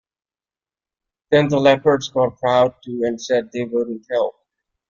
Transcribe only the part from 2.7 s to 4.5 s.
too and said they wouldn’t help.